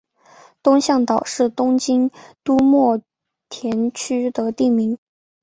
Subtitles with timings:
[0.63, 2.09] 东向岛是东京
[2.43, 3.03] 都墨
[3.49, 4.97] 田区的地名。